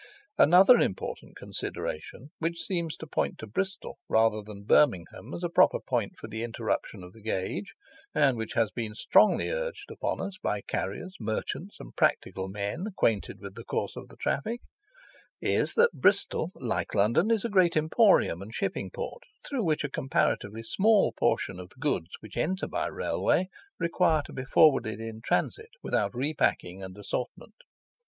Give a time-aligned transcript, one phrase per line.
[0.39, 5.79] Another important consideration which seems to point to Bristol rather than Birmingham, as a proper
[5.79, 7.75] point for the interruption of the gauge,
[8.15, 13.39] and which has been strongly urged upon us by carriers, merchants, and practical men acquainted
[13.39, 14.59] with the course of traffic,
[15.39, 19.87] is, that Bristol, like London, is a great emporium and shipping port, through which a
[19.87, 25.21] comparatively small portion of the goods which enter by Railway require to be forwarded in
[25.21, 27.53] transit without repacking and assortment.